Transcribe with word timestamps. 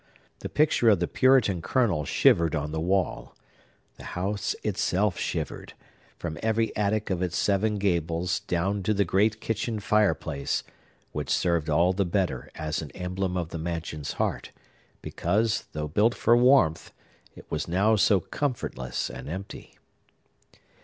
The 0.39 0.49
picture 0.49 0.89
of 0.89 0.99
the 0.99 1.07
Puritan 1.07 1.61
Colonel 1.61 2.05
shivered 2.05 2.55
on 2.55 2.71
the 2.71 2.79
wall. 2.81 3.35
The 3.97 4.03
house 4.17 4.55
itself 4.63 5.19
shivered, 5.19 5.73
from 6.17 6.39
every 6.41 6.75
attic 6.75 7.11
of 7.11 7.21
its 7.21 7.37
seven 7.37 7.75
gables 7.77 8.39
down 8.39 8.81
to 8.81 8.95
the 8.95 9.05
great 9.05 9.39
kitchen 9.39 9.79
fireplace, 9.79 10.63
which 11.11 11.29
served 11.29 11.69
all 11.69 11.93
the 11.93 12.03
better 12.03 12.49
as 12.55 12.81
an 12.81 12.89
emblem 12.95 13.37
of 13.37 13.49
the 13.49 13.59
mansion's 13.59 14.13
heart, 14.13 14.49
because, 15.03 15.65
though 15.73 15.87
built 15.87 16.15
for 16.15 16.35
warmth, 16.35 16.91
it 17.35 17.45
was 17.51 17.67
now 17.67 17.95
so 17.95 18.19
comfortless 18.19 19.07
and 19.07 19.29
empty. 19.29 19.77